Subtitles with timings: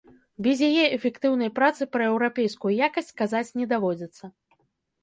[0.45, 4.35] Без яе эфектыўнай працы пра еўрапейскую якасць казаць не даводзіцца.